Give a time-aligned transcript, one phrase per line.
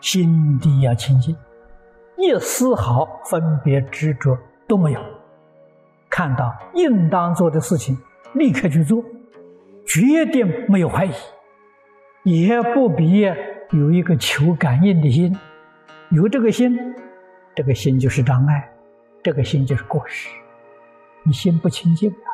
[0.00, 1.36] 心地要清净，
[2.16, 5.00] 一丝毫分别执着都没有。
[6.10, 7.96] 看到应当做的事情，
[8.34, 9.02] 立刻去做，
[9.86, 11.12] 决定没有怀疑，
[12.24, 13.22] 也不必
[13.70, 15.34] 有一个求感应的心。
[16.10, 16.76] 有这个心，
[17.54, 18.68] 这个心就是障碍，
[19.22, 20.28] 这个心就是过失。
[21.22, 22.28] 你心不清净啊，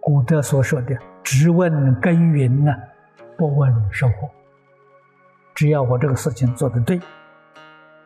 [0.00, 1.11] 古德所说的。
[1.22, 2.74] 只问耕耘呢，
[3.36, 4.28] 不问收获”。
[5.54, 7.00] 只要我这个事情做得对，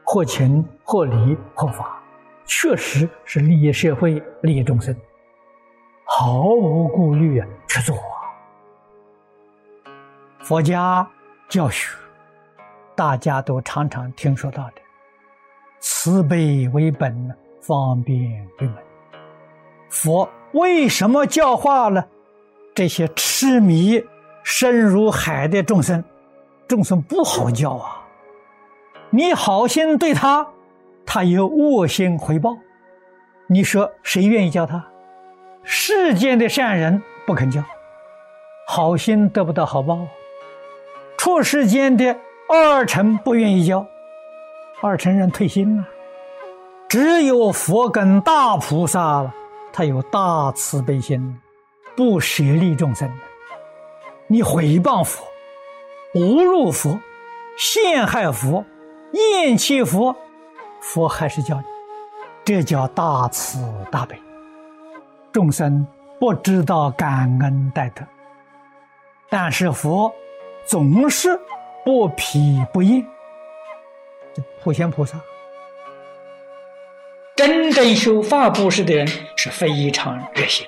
[0.05, 2.03] 或情或理或法，
[2.45, 4.95] 确实是利益社会、利益众生，
[6.05, 7.97] 毫无顾虑啊去做。
[10.41, 11.09] 佛家
[11.49, 11.97] 教学，
[12.95, 14.75] 大家都常常听说到的，
[15.81, 18.21] 慈悲为本，方便
[18.59, 18.77] 为门。
[19.89, 22.07] 佛为什么教化了
[22.77, 24.05] 这些痴迷、
[24.43, 26.05] 深如海的众生？
[26.69, 28.05] 众生不好教啊！
[29.09, 30.47] 你好心对他，
[31.07, 32.55] 他有恶心回报。
[33.47, 34.87] 你说谁愿意教他？
[35.63, 37.65] 世间的善人不肯教，
[38.69, 40.07] 好心得不到好报。
[41.17, 42.15] 出世间的
[42.47, 43.87] 二乘不愿意教，
[44.83, 45.85] 二乘人退心了。
[46.91, 49.33] 只有佛跟大菩萨了，
[49.73, 51.41] 他有大慈悲心，
[51.97, 53.11] 不舍利众生。
[54.27, 55.27] 你毁谤佛。
[56.15, 56.99] 侮辱佛、
[57.59, 58.65] 陷害佛、
[59.13, 60.17] 厌弃佛，
[60.81, 61.65] 佛还是叫你，
[62.43, 63.59] 这叫大慈
[63.91, 64.19] 大悲。
[65.31, 65.87] 众生
[66.19, 68.03] 不知道感恩戴德，
[69.29, 70.11] 但是佛
[70.65, 71.39] 总是
[71.85, 73.07] 不疲不厌。
[74.63, 75.21] 普贤菩萨，
[77.35, 79.07] 真正修法布施的人
[79.37, 80.67] 是非常热心，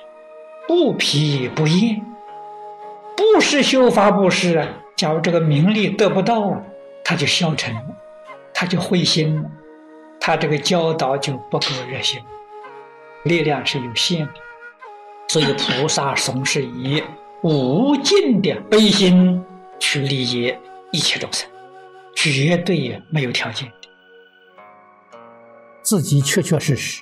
[0.69, 1.99] 不疲不厌。
[3.17, 4.67] 不是修法布施啊。
[4.95, 6.63] 假如这个名利得不到，
[7.03, 7.75] 他就消沉，
[8.53, 9.43] 他就灰心，
[10.19, 12.21] 他这个教导就不够热心，
[13.23, 14.33] 力量是有限的。
[15.29, 17.01] 所以菩萨总是以
[17.41, 19.43] 无尽的悲心
[19.79, 20.53] 去利益
[20.91, 21.49] 一切众生，
[22.15, 23.67] 绝对没有条件。
[25.81, 27.01] 自己确确实实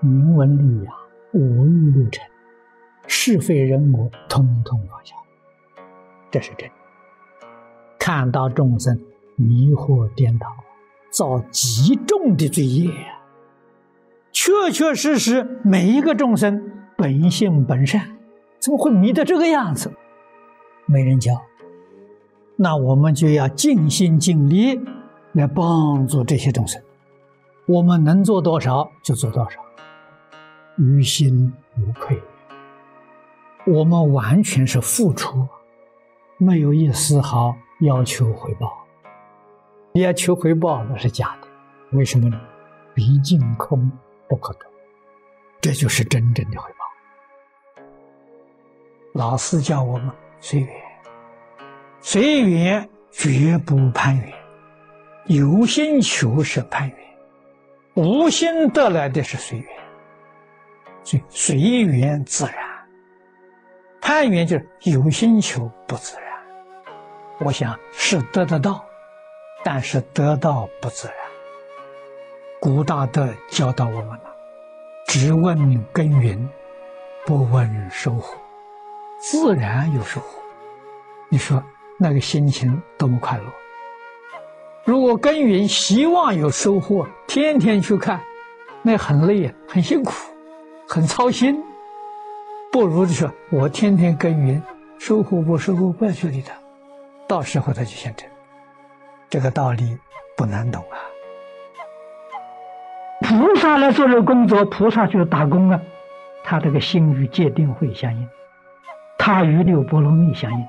[0.00, 0.94] 名闻利养，
[1.32, 2.22] 无欲六尘，
[3.06, 5.14] 是非人我，通通放下，
[6.30, 6.68] 这是真。
[7.98, 9.00] 看到众生
[9.36, 10.46] 迷惑颠倒，
[11.10, 12.90] 造极重的罪业，
[14.32, 18.16] 确确实实每一个众生本性本善，
[18.58, 19.92] 怎么会迷得这个样子？
[20.84, 21.32] 没人教，
[22.56, 24.80] 那我们就要尽心尽力
[25.32, 26.80] 来帮助这些众生，
[27.66, 29.60] 我们能做多少就做多少，
[30.76, 32.20] 于心无愧。
[33.66, 35.46] 我们完全是付出，
[36.38, 37.54] 没有一丝毫。
[37.80, 38.86] 要求回报，
[39.92, 41.48] 要求回报那是假的，
[41.92, 42.40] 为什么呢？
[42.94, 43.92] 毕竟空
[44.26, 44.60] 不可得，
[45.60, 47.92] 这就是真正的回报。
[49.12, 50.10] 老师教我们
[50.40, 50.70] 随缘，
[52.00, 54.32] 随缘绝不攀缘，
[55.26, 56.98] 有心求是攀缘，
[57.92, 59.68] 无心得来的是随缘，
[61.04, 62.54] 所以随缘自然，
[64.16, 66.24] 攀缘就是有心求不自然。
[67.40, 68.82] 我想是得得到，
[69.62, 71.16] 但是得到不自然。
[72.58, 74.34] 古大德教导我们了：
[75.06, 76.48] 只问耕耘，
[77.26, 78.38] 不问收获，
[79.20, 80.40] 自然有收获。
[81.28, 81.62] 你说
[81.98, 83.44] 那个心情多么快乐！
[84.86, 88.18] 如果耕耘希望有收获，天天去看，
[88.80, 90.14] 那很累，很辛苦，
[90.88, 91.62] 很操心。
[92.76, 94.62] 不如就说我天天耕耘，
[94.98, 96.52] 收获不收获，不要去理他。
[97.26, 98.28] 到时候他就现成，
[99.30, 99.96] 这个道理
[100.36, 101.00] 不难懂啊。
[103.22, 105.80] 菩萨来做这个工作，菩萨就是打工啊。
[106.44, 108.28] 他这个心与界定会相应，
[109.16, 110.66] 他与六波罗蜜相应，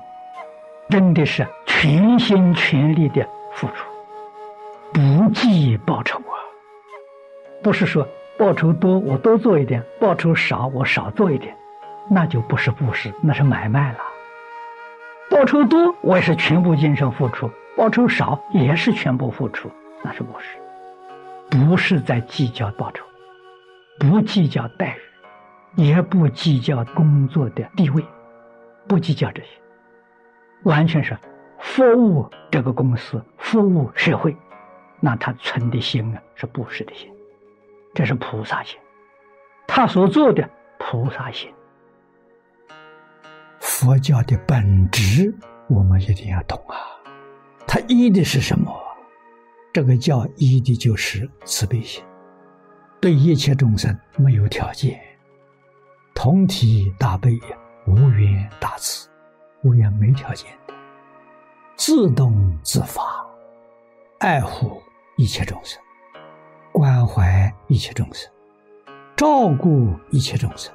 [0.88, 3.84] 真的是全心全力的付出，
[4.94, 6.40] 不计报酬啊。
[7.62, 8.08] 不是说
[8.38, 11.54] 报酬多我多做一点，报酬少我少做一点，
[12.10, 13.98] 那就不是布施，那是买卖了。
[15.30, 19.70] 报酬多，我也是全部精神付出；报酬少，也是全部付出。
[20.02, 20.58] 那是布施？
[21.50, 23.04] 不是在计较报酬，
[23.98, 24.96] 不计较待
[25.76, 28.02] 遇，也不计较工作的地位，
[28.86, 29.48] 不计较这些，
[30.62, 31.16] 完全是
[31.58, 34.34] 服务这个公司，服务社会。
[35.00, 37.10] 那他存的心啊，是布施的心，
[37.94, 38.78] 这是菩萨心，
[39.66, 41.52] 他所做的菩萨心。
[43.80, 45.32] 佛教的本质，
[45.68, 46.74] 我们一定要懂啊！
[47.64, 48.76] 它依的是什么？
[49.72, 52.02] 这个叫依的就是慈悲心，
[53.00, 55.00] 对一切众生没有条件，
[56.12, 57.38] 同体大悲，
[57.86, 59.08] 无缘大慈，
[59.62, 60.74] 无缘没条件的，
[61.76, 63.24] 自动自发，
[64.18, 64.82] 爱护
[65.16, 65.80] 一切众生，
[66.72, 68.28] 关怀一切众生，
[69.14, 70.74] 照顾一切众生，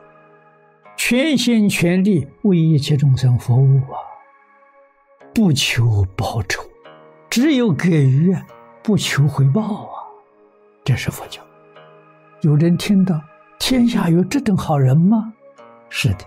[1.06, 4.00] 全心全力为一切众生服务啊！
[5.36, 6.64] 不求报酬，
[7.30, 8.34] 只有给予。
[8.82, 10.00] 不求回报啊，
[10.86, 11.42] 这是佛教。
[12.40, 13.20] 有人听到
[13.60, 15.34] 天下有这种好人吗？
[15.90, 16.20] 是的，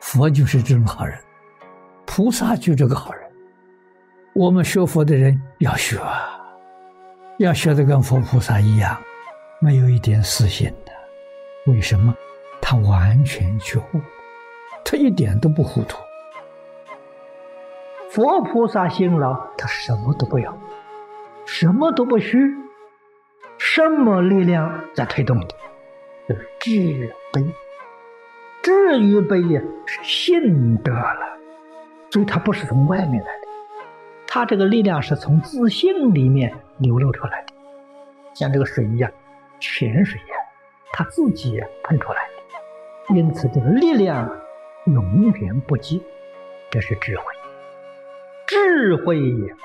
[0.00, 1.16] 佛就是这种好人，
[2.04, 3.22] 菩萨就这个好人。
[4.34, 6.40] 我们学佛的人要学啊，
[7.38, 9.00] 要学的跟佛菩萨一样，
[9.60, 11.72] 没有一点私心的。
[11.72, 12.12] 为什么？
[12.60, 14.00] 他完全觉悟，
[14.84, 15.98] 他一点都不糊涂。
[18.10, 20.56] 佛菩萨辛劳，他什么都不要。
[21.46, 22.38] 什么都不需，
[23.58, 25.48] 什么力量在推动的？
[26.26, 27.44] 就是智悲，
[28.62, 31.38] 智与悲呀，是信得了，
[32.10, 33.48] 所以它不是从外面来的，
[34.26, 37.52] 它这个力量是从自信里面流露出来的，
[38.32, 39.10] 像这个水一样，
[39.60, 40.36] 泉水呀，
[40.94, 42.26] 它自己喷出来
[43.08, 44.26] 的，因此这个力量
[44.86, 46.00] 永远不竭，
[46.70, 47.24] 这是智慧，
[48.46, 49.18] 智慧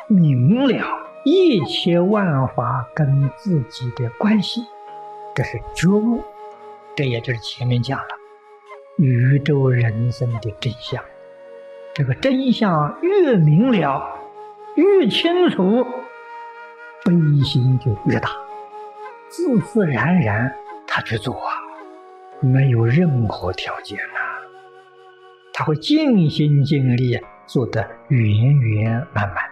[0.08, 1.08] 明了。
[1.26, 4.62] 一切万法跟自己的关系，
[5.36, 6.24] 这是觉悟，
[6.96, 8.08] 这也就是前面讲了
[8.98, 11.04] 宇宙人生的真相。
[11.94, 14.18] 这个真相越明了、
[14.76, 15.86] 越清楚，
[17.04, 17.12] 悲
[17.44, 18.30] 心就越大，
[19.28, 20.56] 自自然然
[20.88, 21.52] 他去做啊，
[22.40, 24.19] 没有任何条件了，
[25.60, 29.44] 他会尽心尽力做得圆圆满满。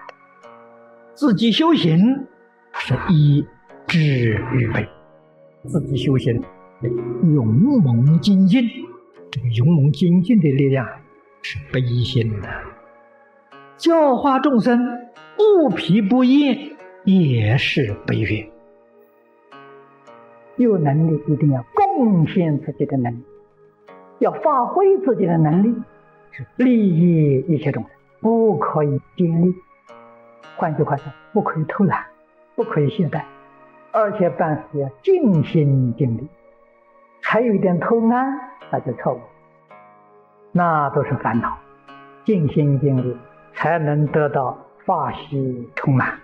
[1.13, 2.25] 自己修行
[2.71, 3.45] 是一
[3.87, 4.87] 智预备，
[5.65, 6.41] 自己修行
[7.33, 8.63] 勇猛精进，
[9.29, 10.87] 这个勇猛精进的力量
[11.41, 12.47] 是悲心的；
[13.75, 14.79] 教化众生
[15.35, 16.57] 不疲不厌
[17.03, 18.49] 也是悲愿。
[20.55, 23.23] 有能力一定要贡献自己的能力，
[24.19, 25.75] 要发挥自己的能力，
[26.55, 27.91] 利益一切众生，
[28.21, 29.55] 不可以尽力。
[30.55, 32.05] 换句话说，不可以偷懒，
[32.55, 33.21] 不可以懈怠，
[33.91, 36.27] 而且办事要尽心尽力。
[37.21, 38.39] 还有一点偷懒，
[38.71, 39.19] 那就错误，
[40.51, 41.57] 那都是烦恼。
[42.25, 43.17] 尽心尽力，
[43.53, 46.19] 才能得到法喜充满。